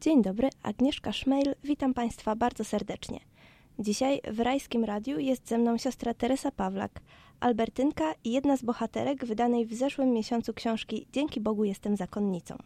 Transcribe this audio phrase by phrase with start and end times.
[0.00, 3.20] Dzień dobry, Agnieszka Szmejl, witam Państwa bardzo serdecznie.
[3.78, 7.00] Dzisiaj w Rajskim Radiu jest ze mną siostra Teresa Pawlak,
[7.40, 12.56] Albertynka i jedna z bohaterek wydanej w zeszłym miesiącu książki Dzięki Bogu jestem zakonnicą.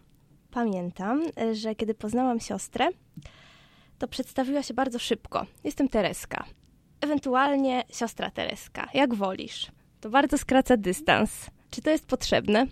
[0.51, 1.23] Pamiętam,
[1.53, 2.89] że kiedy poznałam siostrę,
[3.99, 5.47] to przedstawiła się bardzo szybko.
[5.65, 6.45] Jestem Tereska.
[7.01, 9.67] Ewentualnie siostra Tereska, jak wolisz.
[10.01, 11.51] To bardzo skraca dystans.
[11.71, 12.67] Czy to jest potrzebne?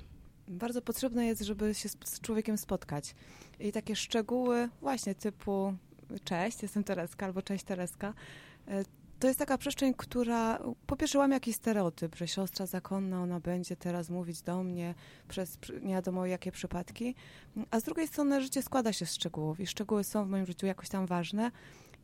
[0.49, 3.15] Bardzo potrzebne jest, żeby się z człowiekiem spotkać.
[3.61, 5.75] I takie szczegóły właśnie typu
[6.25, 8.15] cześć, jestem Tereska albo cześć Tereska,
[8.69, 8.85] e,
[9.19, 13.77] to jest taka przestrzeń, która po pierwsze łamie jakiś stereotyp, że siostra zakonna, ona będzie
[13.77, 14.95] teraz mówić do mnie
[15.29, 17.15] przez nie wiadomo jakie przypadki,
[17.71, 20.67] a z drugiej strony życie składa się z szczegółów i szczegóły są w moim życiu
[20.67, 21.51] jakoś tam ważne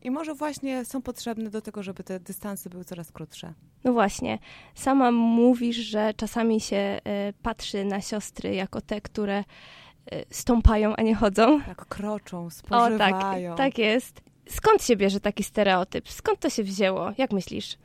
[0.05, 3.53] i może właśnie są potrzebne do tego, żeby te dystanse były coraz krótsze.
[3.85, 4.39] No właśnie.
[4.75, 11.03] Sama mówisz, że czasami się y, patrzy na siostry jako te, które y, stąpają, a
[11.03, 11.61] nie chodzą.
[11.63, 13.53] Tak, kroczą, spożywają.
[13.53, 14.21] O, tak, tak jest.
[14.49, 16.09] Skąd się bierze taki stereotyp?
[16.09, 17.13] Skąd to się wzięło?
[17.19, 17.77] Jak myślisz?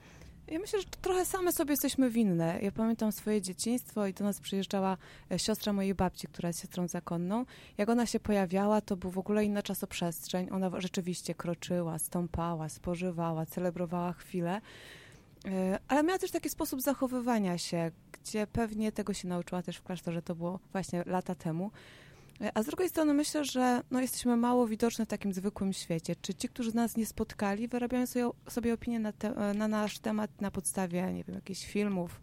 [0.51, 2.59] Ja myślę, że trochę same sobie jesteśmy winne.
[2.61, 4.97] Ja pamiętam swoje dzieciństwo i do nas przyjeżdżała
[5.31, 7.45] e, siostra mojej babci, która jest siostrą zakonną.
[7.77, 10.47] Jak ona się pojawiała, to był w ogóle inna czasoprzestrzeń.
[10.51, 14.61] Ona rzeczywiście kroczyła, stąpała, spożywała, celebrowała chwilę.
[15.45, 19.83] E, ale miała też taki sposób zachowywania się, gdzie pewnie tego się nauczyła też w
[19.83, 21.71] klasztorze, to było właśnie lata temu.
[22.41, 26.15] E, a z drugiej strony myślę, że no, jesteśmy mało widoczne w takim zwykłym świecie.
[26.21, 29.99] Czy ci, którzy nas nie spotkali, wyrabiają sobie, sobie opinię na, te, e, na nasz
[29.99, 32.21] temat na podstawie, nie wiem, jakichś filmów,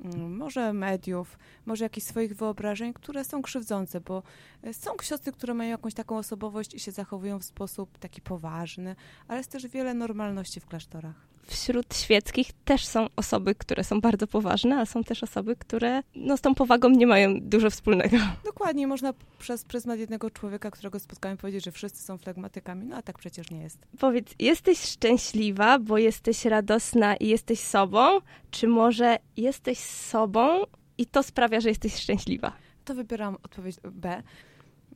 [0.00, 4.22] mm, może mediów, może jakichś swoich wyobrażeń, które są krzywdzące, bo
[4.62, 8.96] e, są siostry, które mają jakąś taką osobowość i się zachowują w sposób taki poważny,
[9.28, 14.26] ale jest też wiele normalności w klasztorach wśród świeckich też są osoby, które są bardzo
[14.26, 18.16] poważne, a są też osoby, które no, z tą powagą nie mają dużo wspólnego.
[18.44, 23.02] Dokładnie, można przez pryzmat jednego człowieka, którego spotkałem, powiedzieć, że wszyscy są flegmatykami, no a
[23.02, 23.78] tak przecież nie jest.
[23.98, 28.18] Powiedz, jesteś szczęśliwa, bo jesteś radosna i jesteś sobą,
[28.50, 30.64] czy może jesteś sobą
[30.98, 32.52] i to sprawia, że jesteś szczęśliwa?
[32.84, 34.22] To wybieram odpowiedź B.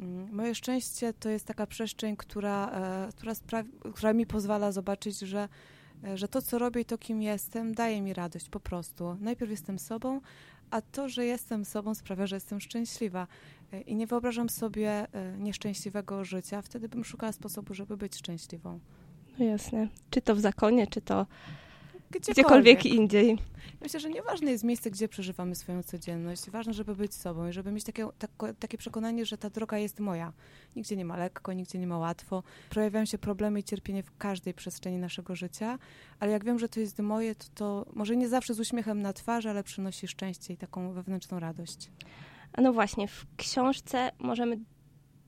[0.00, 3.62] Mm, moje szczęście to jest taka przestrzeń, która, e, która,
[3.94, 5.48] która mi pozwala zobaczyć, że
[6.14, 9.16] że to, co robię i to, kim jestem, daje mi radość po prostu.
[9.20, 10.20] Najpierw jestem sobą,
[10.70, 13.26] a to, że jestem sobą, sprawia, że jestem szczęśliwa.
[13.72, 16.62] E, I nie wyobrażam sobie e, nieszczęśliwego życia.
[16.62, 18.80] Wtedy bym szukała sposobu, żeby być szczęśliwą.
[19.38, 19.88] No jasne.
[20.10, 21.26] Czy to w zakonie, czy to
[22.20, 23.38] gdziekolwiek, gdziekolwiek indziej.
[23.80, 26.50] Myślę, że nieważne jest miejsce, gdzie przeżywamy swoją codzienność.
[26.50, 30.00] Ważne, żeby być sobą i żeby mieć takie, tak, takie przekonanie, że ta droga jest
[30.00, 30.32] moja.
[30.76, 32.42] Nigdzie nie ma lekko, nigdzie nie ma łatwo.
[32.70, 35.78] Pojawiają się problemy i cierpienie w każdej przestrzeni naszego życia,
[36.20, 39.12] ale jak wiem, że to jest moje, to, to może nie zawsze z uśmiechem na
[39.12, 41.90] twarzy, ale przynosi szczęście i taką wewnętrzną radość.
[42.58, 44.58] No właśnie, w książce możemy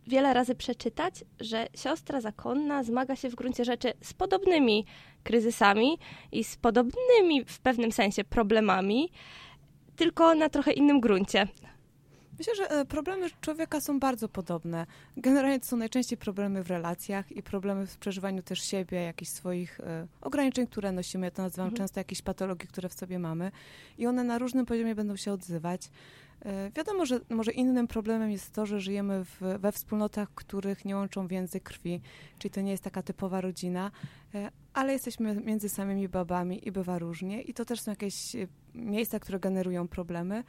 [0.06, 4.87] wiele razy przeczytać, że siostra zakonna zmaga się w gruncie rzeczy z podobnymi
[5.22, 5.99] kryzysami
[6.33, 9.11] i z podobnymi w pewnym sensie problemami,
[9.97, 11.49] tylko na trochę innym gruncie.
[12.39, 14.87] Myślę, że e, problemy człowieka są bardzo podobne.
[15.16, 19.81] Generalnie to są najczęściej problemy w relacjach i problemy w przeżywaniu też siebie, jakichś swoich
[19.81, 21.27] e, ograniczeń, które nosimy.
[21.27, 21.77] Ja to nazywam mhm.
[21.77, 23.50] często jakieś patologii, które w sobie mamy.
[23.99, 25.91] I one na różnym poziomie będą się odzywać.
[26.44, 30.97] E, wiadomo, że może innym problemem jest to, że żyjemy w, we wspólnotach, których nie
[30.97, 32.00] łączą więzy krwi,
[32.38, 33.91] czyli to nie jest taka typowa rodzina,
[34.34, 38.47] e, ale jesteśmy między samymi babami i bywa różnie i to też są jakieś e,
[38.74, 40.44] miejsca, które generują problemy.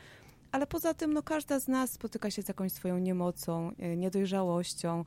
[0.51, 5.05] Ale poza tym, no, każda z nas spotyka się z jakąś swoją niemocą, niedojrzałością,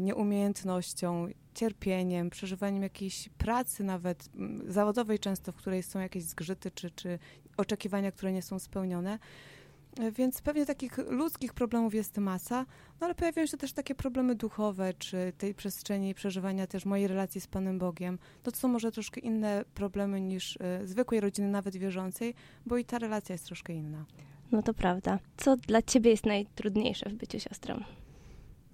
[0.00, 4.28] nieumiejętnością, cierpieniem, przeżywaniem jakiejś pracy nawet
[4.66, 7.18] zawodowej często, w której są jakieś zgrzyty czy, czy
[7.56, 9.18] oczekiwania, które nie są spełnione.
[10.12, 12.66] Więc pewnie takich ludzkich problemów jest masa,
[13.00, 17.40] no ale pojawiają się też takie problemy duchowe, czy tej przestrzeni przeżywania też mojej relacji
[17.40, 18.18] z Panem Bogiem.
[18.42, 22.34] To są może troszkę inne problemy niż y, zwykłej rodziny, nawet wierzącej,
[22.66, 24.04] bo i ta relacja jest troszkę inna.
[24.52, 25.18] No to prawda.
[25.36, 27.80] Co dla ciebie jest najtrudniejsze w byciu siostrą?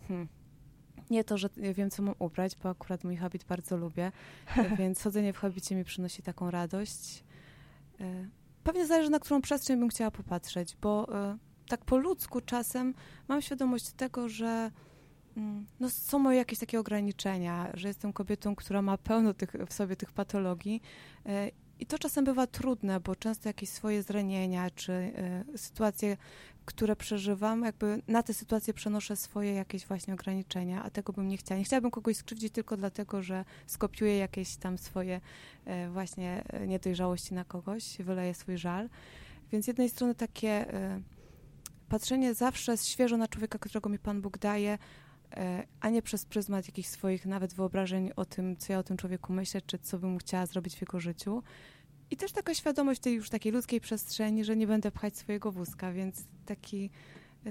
[0.09, 0.29] Hmm.
[1.11, 4.13] Nie to, że wiem, co mam ubrać, bo akurat mój habit bardzo lubię,
[4.79, 7.25] więc chodzenie w habicie mi przynosi taką radość.
[8.01, 8.31] Y,
[8.67, 12.95] pewnie zależy, na którą przestrzeń bym chciała popatrzeć, bo y, tak po ludzku czasem
[13.29, 14.71] mam świadomość tego, że
[15.37, 15.41] y,
[15.81, 19.97] no, są moje jakieś takie ograniczenia, że jestem kobietą, która ma pełno tych, w sobie
[19.97, 20.83] tych patologii
[21.27, 21.31] y,
[21.81, 24.93] i to czasem bywa trudne, bo często jakieś swoje zranienia czy
[25.55, 26.17] y, sytuacje,
[26.65, 31.37] które przeżywam, jakby na te sytuacje przenoszę swoje jakieś właśnie ograniczenia, a tego bym nie
[31.37, 31.59] chciała.
[31.59, 35.21] Nie chciałabym kogoś skrzywdzić tylko dlatego, że skopiuję jakieś tam swoje
[35.67, 38.89] y, właśnie y, niedojrzałości na kogoś, wyleję swój żal.
[39.53, 40.67] Więc z jednej strony takie
[41.89, 44.79] patrzenie zawsze świeżo na człowieka, którego mi Pan Bóg daje, e,
[45.81, 49.33] a nie przez pryzmat jakichś swoich nawet wyobrażeń o tym, co ja o tym człowieku
[49.33, 51.43] myślę, czy co bym chciała zrobić w jego życiu.
[52.11, 55.93] I też taka świadomość tej już takiej ludzkiej przestrzeni, że nie będę pchać swojego wózka,
[55.93, 56.91] więc taki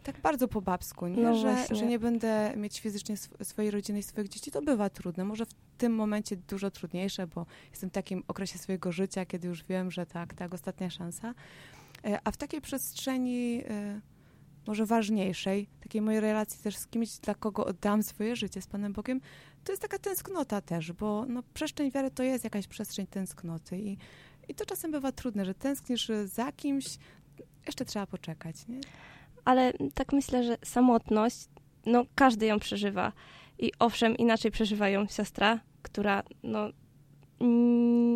[0.04, 1.24] tak bardzo po babsku, nie?
[1.24, 4.89] No że, że nie będę mieć fizycznie sw swojej rodziny i swoich dzieci, to bywa
[4.89, 5.25] trudne.
[5.25, 9.63] Może w tym momencie dużo trudniejsze, bo jestem w takim okresie swojego życia, kiedy już
[9.63, 11.33] wiem, że tak, tak, ostatnia szansa.
[12.06, 14.01] E, a w takiej przestrzeni e,
[14.68, 18.94] może ważniejszej, takiej mojej relacji też z kimś, dla kogo oddam swoje życie z Panem
[18.94, 19.22] Bogiem,
[19.64, 23.98] to jest taka tęsknota też, bo no, przestrzeń wiary to jest jakaś przestrzeń tęsknoty i,
[24.48, 26.98] i to czasem bywa trudne, że tęsknisz za kimś,
[27.66, 28.80] jeszcze trzeba poczekać, nie?
[29.46, 31.48] ale tak myślę, że samotność,
[31.86, 33.12] no każdy ją przeżywa.
[33.60, 36.70] I owszem, inaczej przeżywa ją siostra, która no,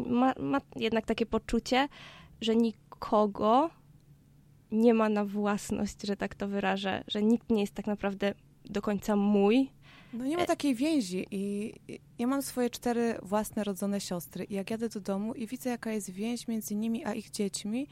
[0.06, 1.88] ma, ma jednak takie poczucie,
[2.42, 3.69] że nikogo
[4.71, 8.33] nie ma na własność, że tak to wyrażę, że nikt nie jest tak naprawdę
[8.66, 9.69] do końca mój.
[10.13, 11.74] No nie ma takiej więzi i
[12.19, 15.92] ja mam swoje cztery własne rodzone siostry i jak jadę do domu i widzę jaka
[15.92, 17.88] jest więź między nimi a ich dziećmi,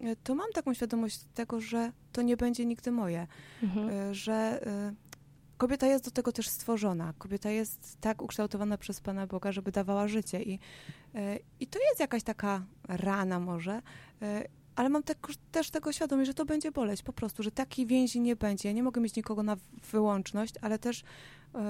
[0.00, 3.26] E, to mam taką świadomość tego, że to nie będzie nigdy moje,
[3.62, 3.88] mhm.
[3.90, 4.94] E, że e,
[5.56, 7.14] kobieta jest do tego też stworzona.
[7.18, 10.58] Kobieta jest tak ukształtowana przez Pana Boga, żeby dawała życie i,
[11.60, 13.82] i to jest jakaś taka rana może,
[14.76, 15.18] ale mam tak,
[15.52, 18.68] też tego świadomość, że to będzie boleć po prostu, że takiej więzi nie będzie.
[18.68, 19.56] Ja nie mogę mieć nikogo na
[19.92, 21.02] wyłączność, ale też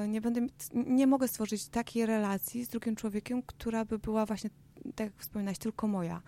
[0.09, 4.51] nie będę, nie mogę stworzyć takiej relacji z drugim człowiekiem, która by była właśnie,
[4.95, 5.11] tak
[5.47, 6.23] jak tylko moja.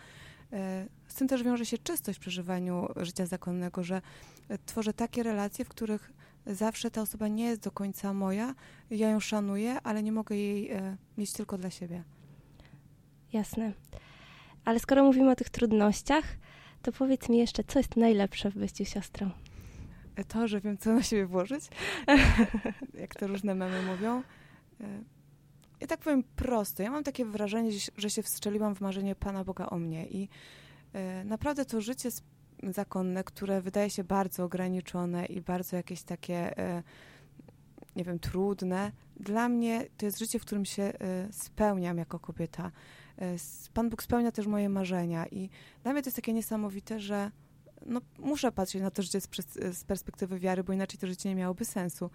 [0.52, 4.02] E, z tym też wiąże się czystość w przeżywaniu życia zakonnego, że
[4.48, 6.12] e, tworzę takie relacje, w których
[6.46, 8.54] zawsze ta osoba nie jest do końca moja,
[8.90, 12.04] ja ją szanuję, ale nie mogę jej e, mieć tylko dla siebie.
[13.32, 13.72] Jasne.
[14.64, 16.25] Ale skoro mówimy o tych trudnościach,
[16.82, 19.30] to powiedz mi jeszcze, co jest najlepsze w byciu siostrą?
[20.28, 21.64] To, że wiem, co na siebie włożyć,
[23.00, 24.22] jak to różne memy mówią.
[25.80, 26.82] Ja tak powiem prosto.
[26.82, 30.28] Ja mam takie wrażenie, że się wstrzeliłam w marzenie Pana Boga o mnie i
[30.92, 32.08] e, naprawdę to życie
[32.62, 36.82] zakonne, które wydaje się bardzo ograniczone i bardzo jakieś takie, e,
[37.96, 40.92] nie wiem, trudne, dla mnie to jest życie, w którym się e,
[41.32, 42.70] spełniam jako kobieta.
[43.74, 45.50] Pan Bóg spełnia też moje marzenia i
[45.82, 47.30] dla mnie to jest takie niesamowite, że
[47.86, 49.28] no, muszę patrzeć na to życie z,
[49.72, 52.10] z perspektywy wiary, bo inaczej to życie nie miałoby sensu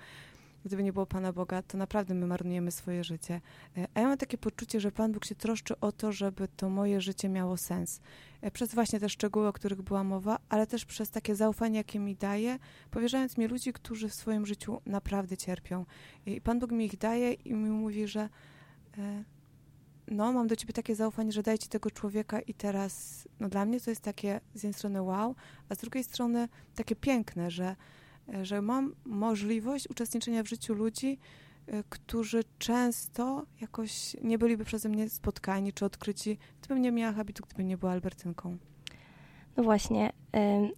[0.65, 3.41] gdyby nie było Pana Boga, to naprawdę my marnujemy swoje życie.
[3.77, 6.69] E, a ja mam takie poczucie, że Pan Bóg się troszczy o to, żeby to
[6.69, 8.01] moje życie miało sens.
[8.41, 11.99] E, przez właśnie te szczegóły, o których była mowa, ale też przez takie zaufanie, jakie
[11.99, 12.59] mi daje,
[12.91, 15.85] powierzając mi ludzi, którzy w swoim życiu naprawdę cierpią.
[16.25, 18.29] I Pan Bóg mi ich daje i mi mówi, że
[18.97, 19.23] e,
[20.07, 23.65] no, mam do ciebie takie zaufanie, że daj ci tego człowieka i teraz, no dla
[23.65, 25.35] mnie to jest takie z jednej strony wow,
[25.69, 27.75] a z drugiej strony takie piękne, że
[28.41, 31.19] że mam możliwość uczestniczenia w życiu ludzi,
[31.67, 37.43] e, którzy często jakoś nie byliby przeze mnie spotkani czy odkryci, gdybym nie miała habitu,
[37.47, 38.57] gdybym nie była Albertynką.
[39.57, 40.11] No właśnie,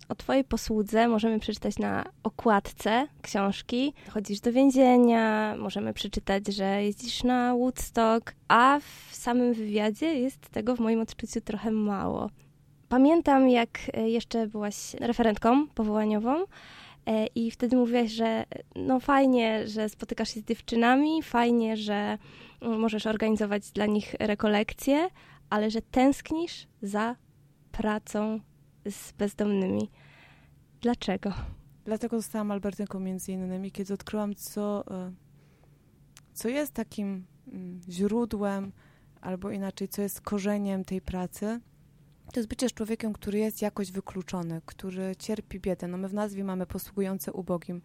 [0.10, 3.94] o Twojej posłudze możemy przeczytać na okładce książki.
[4.10, 10.75] Chodzisz do więzienia, możemy przeczytać, że jeździsz na Woodstock, a w samym wywiadzie jest tego
[10.75, 12.30] w moim odczuciu trochę mało.
[12.89, 16.45] Pamiętam, jak e, jeszcze byłaś referentką powołaniową,
[17.06, 18.45] E, I wtedy mówiłaś, że
[18.75, 22.17] no fajnie, że spotykasz się z dziewczynami, fajnie, że
[22.62, 25.10] mm, możesz organizować dla nich rekolekcje,
[25.50, 27.15] ale że tęsknisz za
[27.72, 28.39] pracą
[28.89, 29.92] z bezdomnymi.
[30.82, 31.34] Dlaczego?
[31.86, 35.12] Dlatego zostałam Albertynką między innymi, kiedy odkryłam, co, e,
[36.34, 38.72] co jest takim mm, źródłem,
[39.22, 41.60] albo inaczej, co jest korzeniem tej pracy
[42.34, 45.88] to jest bycie człowiekiem, który jest jakoś wykluczony, który cierpi biedę.
[45.88, 47.82] No my w nazwie mamy posługujące ubogim.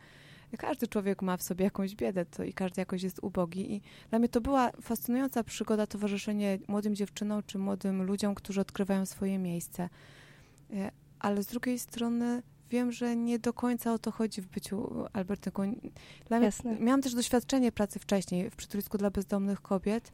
[0.59, 3.75] Każdy człowiek ma w sobie jakąś biedę to i każdy jakoś jest ubogi.
[3.75, 3.81] I
[4.11, 9.39] dla mnie to była fascynująca przygoda, towarzyszenie młodym dziewczynom czy młodym ludziom, którzy odkrywają swoje
[9.39, 9.89] miejsce.
[10.73, 15.05] E, ale z drugiej strony wiem, że nie do końca o to chodzi w byciu
[15.13, 15.75] Albertynką.
[16.29, 16.51] Dla mnie,
[16.81, 20.13] miałam też doświadczenie pracy wcześniej w przytulisku dla bezdomnych kobiet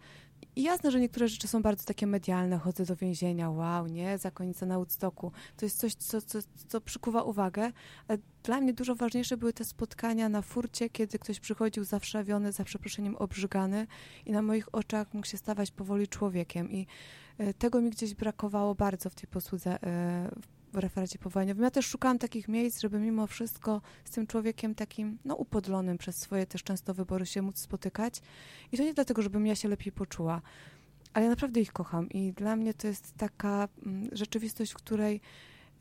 [0.56, 4.66] i jasne, że niektóre rzeczy są bardzo takie medialne, chodzę do więzienia, wow, nie, zakonnica
[4.66, 5.32] na Woodstocku.
[5.56, 7.72] To jest coś, co, co, co przykuwa uwagę.
[8.08, 12.64] Ale dla mnie dużo ważniejsze były te spotkania na furcie, kiedy ktoś przychodził zawszawiony, za
[12.64, 13.86] przeproszeniem obrzygany
[14.26, 16.70] i na moich oczach mógł się stawać powoli człowiekiem.
[16.70, 16.86] I e,
[17.58, 20.30] tego mi gdzieś brakowało bardzo w tej posłudze e,
[20.72, 21.64] w referacie powołaniowym.
[21.64, 26.16] Ja też szukałam takich miejsc, żeby mimo wszystko z tym człowiekiem takim, no upodlonym przez
[26.16, 28.20] swoje też często wybory się móc spotykać.
[28.72, 30.42] I to nie dlatego, żebym ja się lepiej poczuła,
[31.12, 35.20] ale ja naprawdę ich kocham i dla mnie to jest taka mm, rzeczywistość, w której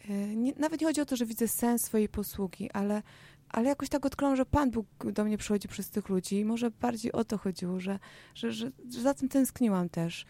[0.09, 3.03] e, nie, nawet nie chodzi o to, że widzę sens swojej posługi, ale,
[3.49, 6.71] ale jakoś tak odkryłam, że Pan Bóg do mnie przychodzi przez tych ludzi i może
[6.71, 7.99] bardziej o to chodziło, że,
[8.35, 10.25] że, że, że za tym tęskniłam też.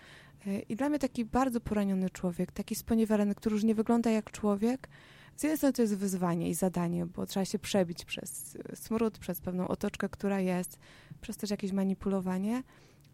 [0.48, 4.32] E, I dla mnie taki bardzo poraniony człowiek, taki sponiewierany, który już nie wygląda jak
[4.32, 4.90] człowiek,
[5.36, 9.42] z jednej strony to jest wyzwanie i zadanie, bo trzeba się przebić przez smród, przez
[9.42, 10.80] pewną otoczkę, która jest,
[11.22, 12.64] przez też jakieś manipulowanie,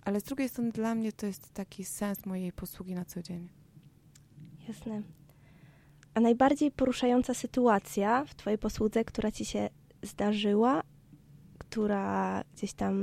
[0.02, 3.50] ale z drugiej strony dla mnie to jest taki sens mojej posługi na co dzień.
[4.68, 5.02] Jasne.
[6.14, 9.70] A najbardziej poruszająca sytuacja w Twojej posłudze, która Ci się
[10.04, 10.84] zdarzyła,
[11.58, 12.96] która gdzieś tam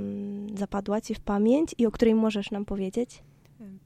[0.58, 3.22] zapadła Ci w pamięć i o której możesz nam powiedzieć?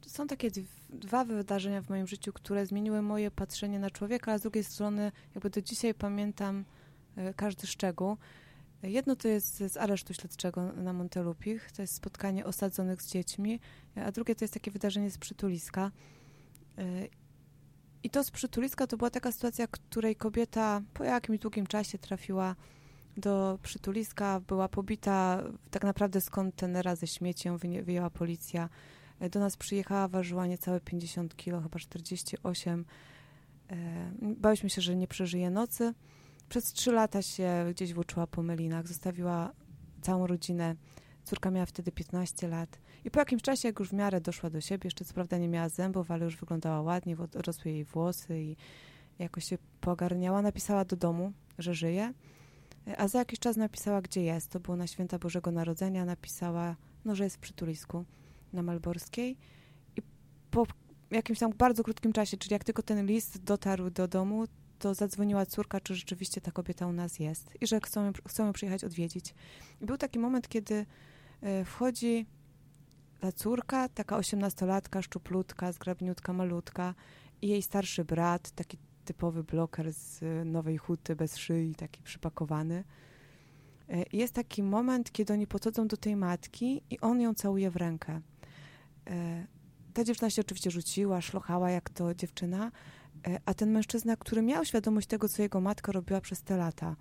[0.07, 0.51] Są takie
[0.89, 5.13] dwa wydarzenia w moim życiu, które zmieniły moje patrzenie na człowieka, a z drugiej strony
[5.35, 6.65] jakby do dzisiaj pamiętam
[7.17, 8.17] e, każdy szczegół.
[8.83, 13.61] Jedno to jest z aresztu śledczego na Montelupich, to jest spotkanie osadzonych z dziećmi,
[13.97, 15.91] a drugie to jest takie wydarzenie z przytuliska.
[16.79, 16.83] E,
[18.03, 22.57] I to z przytuliska to była taka sytuacja, której kobieta po jakimś długim czasie trafiła
[23.17, 28.69] do przytuliska, była pobita tak naprawdę z kontenera ze śmieciem, wyjęła policja.
[29.23, 32.85] E, do nas przyjechała, ważyła niecałe 50 kilo, chyba 48.
[33.71, 33.75] E,
[34.23, 35.95] bałyśmy się, że nie przeżyje nocy.
[36.49, 39.53] Przez trzy lata się gdzieś włóczyła po melinach, zostawiła
[40.01, 40.75] całą rodzinę.
[41.25, 42.79] Córka miała wtedy 15 lat.
[43.05, 45.49] I po jakimś czasie, jak już w miarę doszła do siebie, jeszcze co prawda nie
[45.49, 48.57] miała zębów, ale już wyglądała ładnie, rosły jej włosy i
[49.19, 52.13] jakoś się pogarniała, napisała do domu, że żyje.
[52.87, 54.51] E, a za jakiś czas napisała, gdzie jest.
[54.51, 56.05] To było na święta Bożego Narodzenia.
[56.05, 58.05] Napisała, no, że jest w przytulisku
[58.53, 59.37] na Malborskiej
[59.97, 60.03] i
[60.51, 60.67] po
[61.11, 64.45] jakimś tam bardzo krótkim czasie, czyli jak tylko ten list dotarł do domu,
[64.79, 68.53] to zadzwoniła córka, czy rzeczywiście ta kobieta u nas jest i że chcą, chcą ją
[68.53, 69.35] przyjechać odwiedzić.
[69.81, 70.87] I był taki moment, kiedy
[71.41, 72.27] e, wchodzi
[73.21, 76.95] ta córka, taka osiemnastolatka, szczuplutka, zgrabniutka, malutka
[77.43, 82.85] i jej starszy brat, taki typowy bloker z e, Nowej Huty, bez szyi, taki przypakowany.
[83.89, 87.77] E, jest taki moment, kiedy oni podchodzą do tej matki i on ją całuje w
[87.77, 88.21] rękę.
[89.07, 89.47] E,
[89.95, 92.73] ta dziewczyna się oczywiście rzuciła, szlochała jak to dziewczyna,
[93.27, 96.97] e, a ten mężczyzna, który miał świadomość tego, co jego matka robiła przez te lata,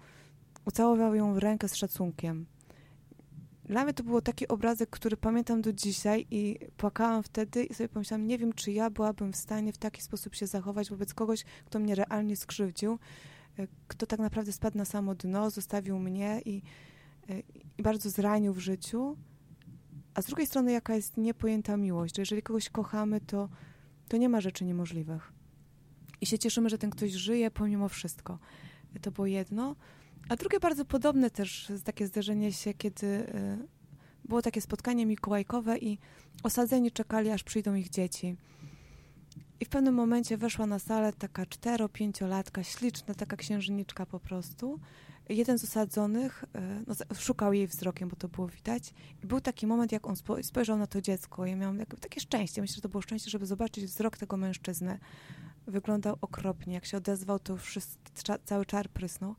[0.66, 2.46] ucałował ją w rękę z szacunkiem.
[3.66, 7.90] Dla mnie to był taki obrazek, który pamiętam do dzisiaj i płakałam wtedy i sobie
[7.90, 11.44] pomyślałam, nie wiem, czy ja byłabym w stanie w taki sposób się zachować wobec kogoś,
[11.66, 13.00] kto mnie realnie skrzywdził,
[13.60, 16.62] e, kto tak naprawdę spadł na samo dno, zostawił mnie i,
[17.78, 19.18] i bardzo zranił w życiu
[20.14, 23.50] a z drugiej strony, jaka jest niepojęta miłość, że jeżeli kogoś kochamy, to,
[24.08, 25.34] to nie ma rzeczy niemożliwych.
[26.22, 28.40] I się cieszymy, że ten ktoś żyje pomimo wszystko.
[29.02, 29.76] To było jedno.
[30.30, 33.68] A drugie bardzo podobne też takie zdarzenie się, kiedy y,
[34.26, 35.98] było takie spotkanie mikołajkowe i
[36.44, 38.36] osadzeni czekali, aż przyjdą ich dzieci.
[39.60, 44.80] I w pewnym momencie weszła na salę taka cztero-pięciolatka, śliczna, taka księżniczka po prostu
[45.32, 48.94] jeden z osadzonych e, no, szukał jej wzrokiem, bo to było widać.
[49.24, 51.46] I był taki moment, jak on spojrzał na to dziecko.
[51.46, 52.62] Ja miałam takie szczęście.
[52.62, 55.00] Myślę, że to było szczęście, żeby zobaczyć wzrok tego mężczyzny.
[55.68, 56.74] Wyglądał okropnie.
[56.74, 58.02] Jak się odezwał, to wszystko,
[58.46, 59.36] cały czar prysnął.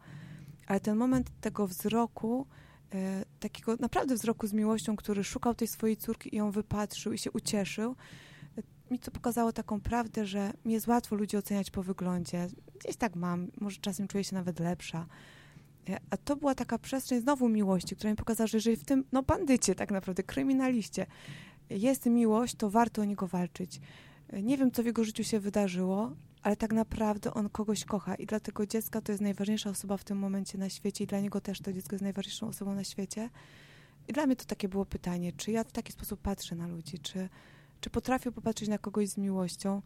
[0.67, 2.47] Ale ten moment tego wzroku,
[2.95, 7.19] e, takiego naprawdę wzroku z miłością, który szukał tej swojej córki i ją wypatrzył i
[7.19, 7.97] się ucieszył,
[8.59, 12.47] e, mi to pokazało taką prawdę, że mi jest łatwo ludzi oceniać po wyglądzie.
[12.81, 15.07] Gdzieś tak mam, może czasem czuję się nawet lepsza.
[16.11, 19.23] A to była taka przestrzeń znowu miłości, która mi pokazała, że jeżeli w tym, no
[19.23, 21.07] bandycie tak naprawdę, kryminaliście,
[21.71, 23.81] jest miłość, to warto o niego walczyć.
[24.43, 26.13] Nie wiem, co w jego życiu się wydarzyło,
[26.43, 30.05] ale tak naprawdę on kogoś kocha i dla tego dziecka to jest najważniejsza osoba w
[30.05, 33.31] tym momencie na świecie i dla niego też to dziecko jest najważniejszą osobą na świecie.
[34.09, 36.99] I dla mnie to takie było pytanie, czy ja w taki sposób patrzę na ludzi,
[36.99, 37.29] czy,
[37.81, 39.83] czy potrafię popatrzeć na kogoś z miłością.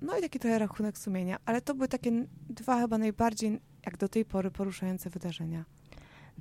[0.00, 4.08] No i taki trochę rachunek sumienia, ale to były takie dwa chyba najbardziej jak do
[4.08, 5.64] tej pory poruszające wydarzenia.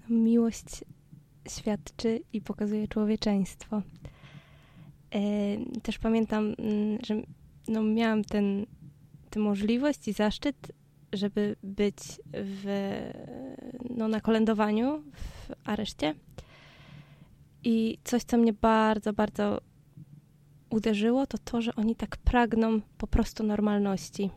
[0.09, 0.65] Miłość
[1.49, 3.81] świadczy i pokazuje człowieczeństwo.
[5.11, 5.21] E,
[5.81, 7.21] też pamiętam, mm, że
[7.67, 8.23] no, miałam
[9.29, 10.71] tę możliwość i zaszczyt,
[11.13, 11.97] żeby być
[12.33, 12.65] w,
[13.89, 16.15] no, na kolędowaniu w areszcie.
[17.63, 19.61] I coś, co mnie bardzo, bardzo
[20.69, 24.29] uderzyło, to to, że oni tak pragną po prostu normalności.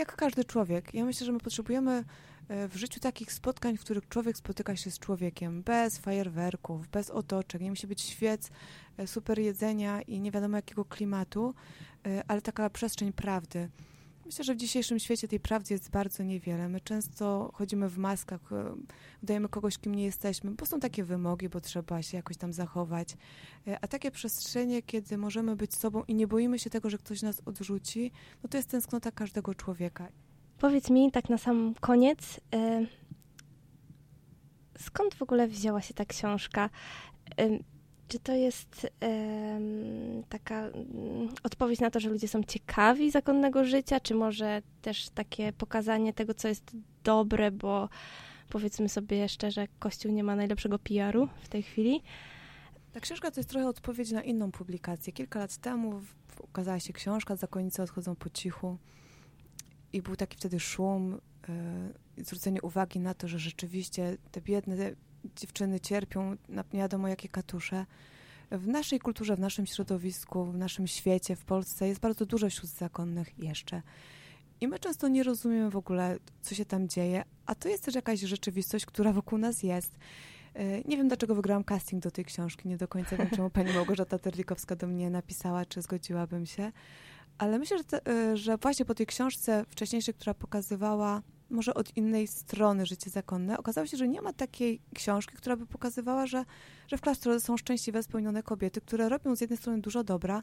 [0.00, 0.94] Jak każdy człowiek.
[0.94, 2.04] Ja myślę, że my potrzebujemy
[2.48, 7.10] e, w życiu takich spotkań, w których człowiek spotyka się z człowiekiem, bez fajerwerków, bez
[7.10, 8.50] otoczek, nie musi być świec,
[8.96, 11.54] e, super jedzenia i nie wiadomo jakiego klimatu,
[12.06, 13.68] e, ale taka przestrzeń prawdy.
[14.30, 16.68] Myślę, że w dzisiejszym świecie tej prawdy jest bardzo niewiele.
[16.68, 18.74] My często chodzimy w maskach, e,
[19.22, 23.16] udajemy kogoś, kim nie jesteśmy, bo są takie wymogi, bo trzeba się jakoś tam zachować.
[23.66, 27.22] E, a takie przestrzenie, kiedy możemy być sobą i nie boimy się tego, że ktoś
[27.22, 30.08] nas odrzuci, no to jest tęsknota każdego człowieka.
[30.58, 32.86] Powiedz mi tak na sam koniec, e,
[34.78, 36.70] skąd w ogóle wzięła się ta książka?
[38.10, 38.86] Czy to jest
[40.28, 45.52] taka um, odpowiedź na to, że ludzie są ciekawi zakonnego życia, czy może też takie
[45.52, 47.88] pokazanie tego, co jest dobre, bo
[48.48, 52.02] powiedzmy sobie szczerze, Kościół nie ma najlepszego PR-u w tej chwili?
[52.92, 55.12] Ta książka to jest trochę odpowiedź na inną publikację.
[55.12, 56.02] Kilka lat temu
[56.40, 58.78] ukazała się książka Zakonnice odchodzą po cichu
[59.92, 61.20] i był taki wtedy szum,
[62.16, 64.76] yy, zwrócenie uwagi na to, że rzeczywiście te biedne
[65.36, 67.86] dziewczyny cierpią na nie wiadomo jakie katusze.
[68.50, 72.78] W naszej kulturze, w naszym środowisku, w naszym świecie, w Polsce jest bardzo dużo sióstr
[72.78, 73.82] zakonnych jeszcze.
[74.60, 77.94] I my często nie rozumiemy w ogóle, co się tam dzieje, a to jest też
[77.94, 79.98] jakaś rzeczywistość, która wokół nas jest.
[80.54, 82.68] E, nie wiem, dlaczego wygrałam casting do tej książki.
[82.68, 86.72] Nie do końca wiem, czemu pani Małgorzata Terlikowska do mnie napisała, czy zgodziłabym się.
[87.38, 91.96] Ale myślę, że, te, e, że właśnie po tej książce wcześniejszej, która pokazywała może od
[91.96, 96.44] innej strony życie zakonne, okazało się, że nie ma takiej książki, która by pokazywała, że,
[96.88, 100.42] że w klasztorze są szczęśliwe, spełnione kobiety, które robią z jednej strony dużo dobra,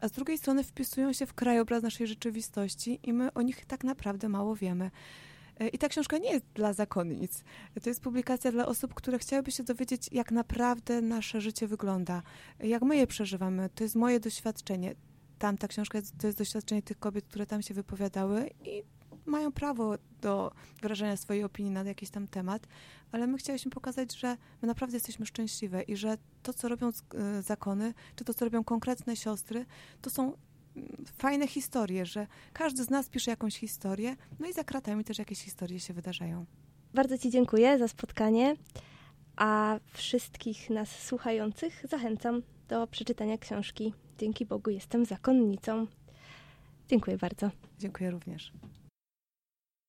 [0.00, 3.84] a z drugiej strony wpisują się w krajobraz naszej rzeczywistości i my o nich tak
[3.84, 4.90] naprawdę mało wiemy.
[5.60, 7.44] E, I ta książka nie jest dla zakonnic.
[7.82, 12.22] To jest publikacja dla osób, które chciałyby się dowiedzieć, jak naprawdę nasze życie wygląda,
[12.60, 13.70] jak my je przeżywamy.
[13.74, 14.94] To jest moje doświadczenie.
[15.38, 18.82] Tamta książka to jest doświadczenie tych kobiet, które tam się wypowiadały i
[19.26, 20.52] mają prawo do
[20.82, 22.66] wyrażenia swojej opinii na jakiś tam temat,
[23.12, 27.42] ale my chcieliśmy pokazać, że my naprawdę jesteśmy szczęśliwe i że to, co robią e,
[27.42, 29.66] zakony, czy to, co robią konkretne siostry,
[30.02, 30.36] to są mm,
[31.18, 35.40] fajne historie, że każdy z nas pisze jakąś historię, no i za kratami też jakieś
[35.40, 36.46] historie się wydarzają.
[36.94, 38.56] Bardzo Ci dziękuję za spotkanie,
[39.36, 45.86] a wszystkich nas słuchających zachęcam do przeczytania książki Dzięki Bogu jestem zakonnicą.
[46.88, 47.50] Dziękuję bardzo.
[47.78, 48.52] Dziękuję również.